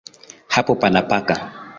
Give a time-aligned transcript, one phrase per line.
[0.53, 1.35] Hapo pana paka.